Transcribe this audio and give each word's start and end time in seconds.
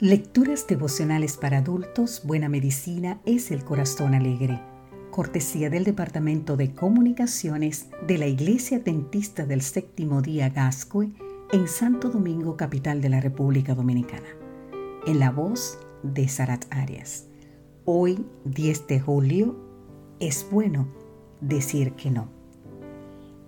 Lecturas 0.00 0.66
devocionales 0.66 1.36
para 1.36 1.58
adultos, 1.58 2.22
Buena 2.24 2.48
Medicina 2.48 3.20
es 3.24 3.52
el 3.52 3.64
Corazón 3.64 4.12
Alegre. 4.14 4.60
Cortesía 5.12 5.70
del 5.70 5.84
Departamento 5.84 6.56
de 6.56 6.72
Comunicaciones 6.74 7.86
de 8.04 8.18
la 8.18 8.26
Iglesia 8.26 8.80
Dentista 8.80 9.46
del 9.46 9.60
Séptimo 9.60 10.20
Día 10.20 10.48
Gascue 10.48 11.12
en 11.52 11.68
Santo 11.68 12.10
Domingo, 12.10 12.56
capital 12.56 13.00
de 13.00 13.08
la 13.08 13.20
República 13.20 13.76
Dominicana. 13.76 14.26
En 15.06 15.20
la 15.20 15.30
voz 15.30 15.78
de 16.02 16.26
Sarat 16.26 16.64
Arias. 16.70 17.28
Hoy, 17.84 18.26
10 18.46 18.88
de 18.88 18.98
julio, 18.98 19.56
es 20.18 20.44
bueno 20.50 20.88
decir 21.40 21.92
que 21.92 22.10
no. 22.10 22.28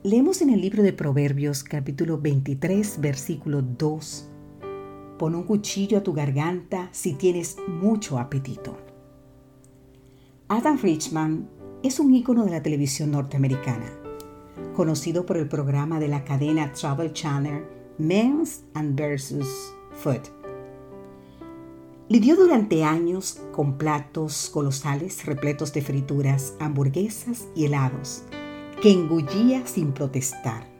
Leemos 0.04 0.40
en 0.42 0.50
el 0.50 0.60
libro 0.60 0.84
de 0.84 0.92
Proverbios 0.92 1.64
capítulo 1.64 2.20
23, 2.20 3.00
versículo 3.00 3.62
2 3.62 4.30
Pon 5.18 5.34
un 5.34 5.44
cuchillo 5.44 5.98
a 5.98 6.02
tu 6.02 6.12
garganta 6.12 6.90
si 6.92 7.14
tienes 7.14 7.56
mucho 7.68 8.18
apetito. 8.18 8.76
Adam 10.48 10.78
Richman 10.78 11.48
es 11.82 11.98
un 11.98 12.14
ícono 12.14 12.44
de 12.44 12.50
la 12.50 12.62
televisión 12.62 13.12
norteamericana, 13.12 13.90
conocido 14.74 15.24
por 15.24 15.38
el 15.38 15.48
programa 15.48 15.98
de 15.98 16.08
la 16.08 16.22
cadena 16.22 16.72
Travel 16.72 17.12
Channel 17.14 17.64
Men's 17.98 18.64
and 18.74 18.98
Versus 18.98 19.72
Food. 20.02 20.20
Lidió 22.08 22.36
durante 22.36 22.84
años 22.84 23.40
con 23.52 23.78
platos 23.78 24.50
colosales 24.52 25.24
repletos 25.24 25.72
de 25.72 25.80
frituras, 25.80 26.54
hamburguesas 26.60 27.46
y 27.56 27.64
helados, 27.64 28.22
que 28.82 28.92
engullía 28.92 29.66
sin 29.66 29.92
protestar 29.92 30.75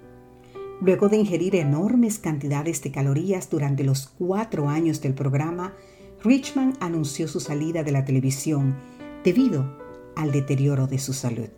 Luego 0.81 1.09
de 1.09 1.17
ingerir 1.17 1.57
enormes 1.57 2.19
cantidades 2.19 2.83
de 2.83 2.91
calorías 2.91 3.49
durante 3.49 3.83
los 3.83 4.09
cuatro 4.19 4.69
años 4.69 5.01
del 5.01 5.15
programa, 5.15 5.75
Richman 6.23 6.75
anunció 6.81 7.29
su 7.29 7.41
salida 7.41 7.83
de 7.83 7.93
la 7.93 8.05
televisión 8.05 8.77
debido 9.25 9.79
al 10.17 10.33
deterioro 10.33 10.87
de 10.87 10.99
su 10.99 11.13
salud. 11.15 11.49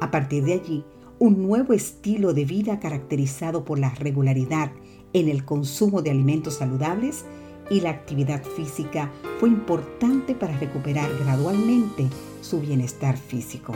A 0.00 0.10
partir 0.10 0.44
de 0.44 0.52
allí, 0.52 0.84
un 1.18 1.42
nuevo 1.42 1.72
estilo 1.72 2.32
de 2.32 2.44
vida 2.44 2.78
caracterizado 2.78 3.64
por 3.64 3.80
la 3.80 3.90
regularidad 3.90 4.70
en 5.12 5.28
el 5.28 5.44
consumo 5.44 6.00
de 6.00 6.12
alimentos 6.12 6.54
saludables 6.54 7.24
y 7.70 7.80
la 7.80 7.90
actividad 7.90 8.44
física 8.44 9.10
fue 9.40 9.48
importante 9.48 10.34
para 10.34 10.56
recuperar 10.58 11.10
gradualmente 11.18 12.06
su 12.40 12.60
bienestar 12.60 13.16
físico. 13.16 13.74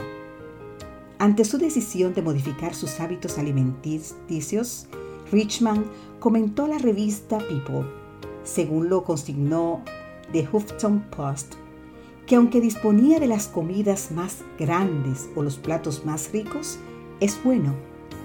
Ante 1.23 1.45
su 1.45 1.57
decisión 1.57 2.13
de 2.13 2.21
modificar 2.21 2.75
sus 2.75 2.99
hábitos 2.99 3.37
alimenticios, 3.37 4.87
Richman 5.31 5.85
comentó 6.19 6.65
a 6.65 6.67
la 6.67 6.79
revista 6.79 7.37
People, 7.37 7.89
según 8.43 8.89
lo 8.89 9.05
consignó 9.05 9.81
The 10.33 10.45
Huffington 10.51 10.99
Post, 11.15 11.53
que 12.27 12.35
aunque 12.35 12.59
disponía 12.59 13.21
de 13.21 13.27
las 13.27 13.47
comidas 13.47 14.11
más 14.11 14.39
grandes 14.59 15.29
o 15.33 15.43
los 15.43 15.55
platos 15.55 16.03
más 16.03 16.29
ricos, 16.33 16.77
es 17.21 17.41
bueno 17.41 17.73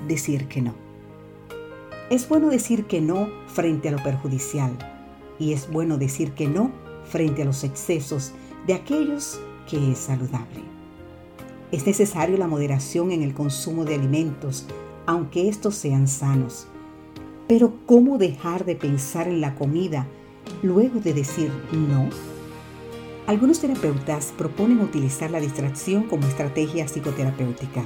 decir 0.09 0.49
que 0.49 0.61
no. 0.61 0.75
Es 2.11 2.29
bueno 2.29 2.49
decir 2.49 2.87
que 2.87 3.01
no 3.01 3.29
frente 3.47 3.91
a 3.91 3.93
lo 3.93 4.03
perjudicial 4.03 4.77
y 5.39 5.53
es 5.53 5.71
bueno 5.71 5.99
decir 5.99 6.33
que 6.33 6.49
no 6.49 6.73
frente 7.05 7.43
a 7.43 7.45
los 7.45 7.62
excesos 7.62 8.33
de 8.67 8.75
aquellos 8.75 9.39
que 9.71 9.93
es 9.93 9.99
saludable. 9.99 10.78
Es 11.71 11.87
necesario 11.87 12.39
la 12.39 12.47
moderación 12.47 13.13
en 13.13 13.23
el 13.23 13.35
consumo 13.35 13.85
de 13.85 13.95
alimentos, 13.95 14.65
aunque 15.05 15.49
estos 15.49 15.75
sean 15.75 16.09
sanos. 16.09 16.67
Pero 17.47 17.75
¿cómo 17.85 18.17
dejar 18.17 18.65
de 18.65 18.75
pensar 18.75 19.29
en 19.29 19.43
la 19.43 19.55
comida 19.55 20.07
luego 20.63 21.01
de 21.01 21.13
decir 21.13 21.53
no? 21.73 22.09
Algunos 23.27 23.61
terapeutas 23.61 24.33
proponen 24.39 24.81
utilizar 24.81 25.31
la 25.31 25.41
distracción 25.41 26.05
como 26.05 26.27
estrategia 26.27 26.87
psicoterapéutica, 26.87 27.84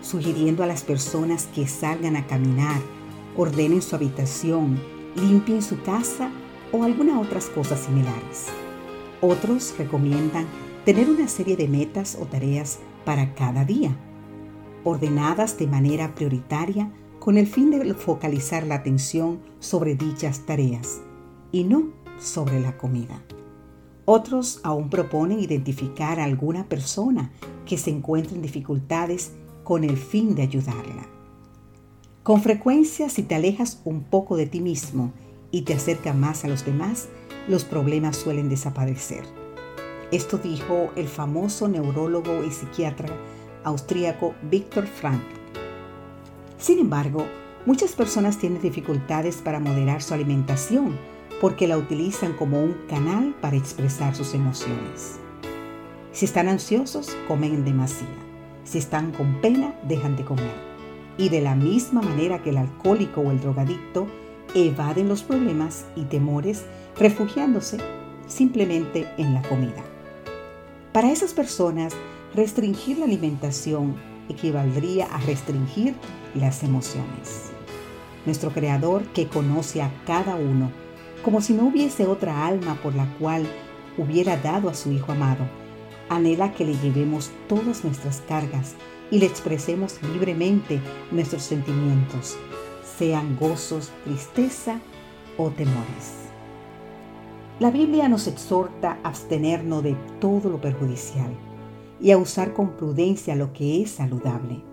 sugiriendo 0.00 0.64
a 0.64 0.66
las 0.66 0.82
personas 0.82 1.46
que 1.54 1.68
salgan 1.68 2.16
a 2.16 2.26
caminar, 2.26 2.80
ordenen 3.36 3.82
su 3.82 3.94
habitación, 3.94 4.80
limpien 5.14 5.62
su 5.62 5.80
casa 5.82 6.32
o 6.72 6.82
algunas 6.82 7.24
otras 7.24 7.46
cosas 7.46 7.78
similares. 7.78 8.46
Otros 9.20 9.72
recomiendan 9.78 10.46
tener 10.84 11.08
una 11.08 11.28
serie 11.28 11.56
de 11.56 11.68
metas 11.68 12.18
o 12.20 12.26
tareas 12.26 12.80
para 13.04 13.34
cada 13.34 13.64
día, 13.64 13.96
ordenadas 14.84 15.56
de 15.58 15.66
manera 15.66 16.14
prioritaria 16.14 16.90
con 17.20 17.38
el 17.38 17.46
fin 17.46 17.70
de 17.70 17.94
focalizar 17.94 18.66
la 18.66 18.76
atención 18.76 19.40
sobre 19.60 19.94
dichas 19.94 20.40
tareas 20.40 21.00
y 21.52 21.64
no 21.64 21.90
sobre 22.18 22.58
la 22.60 22.76
comida. 22.76 23.22
Otros 24.04 24.60
aún 24.64 24.90
proponen 24.90 25.38
identificar 25.38 26.18
a 26.18 26.24
alguna 26.24 26.64
persona 26.68 27.30
que 27.64 27.78
se 27.78 27.90
encuentre 27.90 28.34
en 28.34 28.42
dificultades 28.42 29.32
con 29.62 29.84
el 29.84 29.96
fin 29.96 30.34
de 30.34 30.42
ayudarla. 30.42 31.06
Con 32.24 32.42
frecuencia, 32.42 33.08
si 33.08 33.22
te 33.22 33.36
alejas 33.36 33.80
un 33.84 34.02
poco 34.02 34.36
de 34.36 34.46
ti 34.46 34.60
mismo 34.60 35.12
y 35.52 35.62
te 35.62 35.74
acercas 35.74 36.16
más 36.16 36.44
a 36.44 36.48
los 36.48 36.64
demás, 36.64 37.08
los 37.48 37.64
problemas 37.64 38.16
suelen 38.16 38.48
desaparecer. 38.48 39.41
Esto 40.12 40.36
dijo 40.36 40.92
el 40.94 41.08
famoso 41.08 41.68
neurólogo 41.68 42.44
y 42.44 42.50
psiquiatra 42.50 43.08
austríaco 43.64 44.34
Viktor 44.42 44.86
Frankl. 44.86 45.24
Sin 46.58 46.78
embargo, 46.78 47.26
muchas 47.64 47.92
personas 47.92 48.36
tienen 48.36 48.60
dificultades 48.60 49.36
para 49.36 49.58
moderar 49.58 50.02
su 50.02 50.12
alimentación 50.12 50.98
porque 51.40 51.66
la 51.66 51.78
utilizan 51.78 52.34
como 52.34 52.62
un 52.62 52.74
canal 52.90 53.34
para 53.40 53.56
expresar 53.56 54.14
sus 54.14 54.34
emociones. 54.34 55.18
Si 56.12 56.26
están 56.26 56.48
ansiosos, 56.48 57.16
comen 57.26 57.64
demasiado. 57.64 58.12
Si 58.64 58.76
están 58.76 59.12
con 59.12 59.40
pena, 59.40 59.74
dejan 59.88 60.16
de 60.16 60.26
comer. 60.26 60.72
Y 61.16 61.30
de 61.30 61.40
la 61.40 61.54
misma 61.54 62.02
manera 62.02 62.42
que 62.42 62.50
el 62.50 62.58
alcohólico 62.58 63.22
o 63.22 63.30
el 63.30 63.40
drogadicto 63.40 64.06
evaden 64.54 65.08
los 65.08 65.22
problemas 65.22 65.86
y 65.96 66.04
temores 66.04 66.66
refugiándose 66.98 67.78
simplemente 68.26 69.08
en 69.16 69.32
la 69.32 69.42
comida. 69.42 69.82
Para 70.92 71.10
esas 71.10 71.32
personas, 71.32 71.94
restringir 72.34 72.98
la 72.98 73.06
alimentación 73.06 73.96
equivaldría 74.28 75.06
a 75.06 75.18
restringir 75.20 75.94
las 76.34 76.62
emociones. 76.62 77.50
Nuestro 78.26 78.50
Creador, 78.50 79.02
que 79.14 79.26
conoce 79.26 79.80
a 79.80 79.90
cada 80.06 80.36
uno, 80.36 80.70
como 81.24 81.40
si 81.40 81.54
no 81.54 81.64
hubiese 81.64 82.06
otra 82.06 82.46
alma 82.46 82.78
por 82.82 82.94
la 82.94 83.06
cual 83.18 83.46
hubiera 83.96 84.36
dado 84.36 84.68
a 84.68 84.74
su 84.74 84.92
Hijo 84.92 85.12
amado, 85.12 85.46
anhela 86.10 86.52
que 86.52 86.66
le 86.66 86.76
llevemos 86.76 87.30
todas 87.48 87.84
nuestras 87.84 88.20
cargas 88.28 88.74
y 89.10 89.18
le 89.18 89.24
expresemos 89.24 89.98
libremente 90.02 90.78
nuestros 91.10 91.42
sentimientos, 91.42 92.36
sean 92.98 93.36
gozos, 93.36 93.90
tristeza 94.04 94.78
o 95.38 95.48
temores. 95.48 96.21
La 97.62 97.70
Biblia 97.70 98.08
nos 98.08 98.26
exhorta 98.26 98.98
a 99.04 99.10
abstenernos 99.10 99.84
de 99.84 99.96
todo 100.20 100.50
lo 100.50 100.60
perjudicial 100.60 101.32
y 102.00 102.10
a 102.10 102.18
usar 102.18 102.54
con 102.54 102.70
prudencia 102.70 103.36
lo 103.36 103.52
que 103.52 103.80
es 103.80 103.92
saludable. 103.92 104.64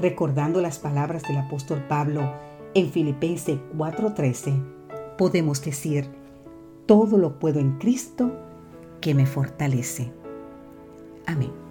Recordando 0.00 0.60
las 0.60 0.80
palabras 0.80 1.22
del 1.22 1.36
apóstol 1.36 1.84
Pablo 1.86 2.34
en 2.74 2.90
Filipenses 2.90 3.60
4:13, 3.78 4.60
podemos 5.16 5.64
decir, 5.64 6.08
todo 6.84 7.16
lo 7.16 7.38
puedo 7.38 7.60
en 7.60 7.78
Cristo 7.78 8.32
que 9.00 9.14
me 9.14 9.24
fortalece. 9.24 10.12
Amén. 11.26 11.69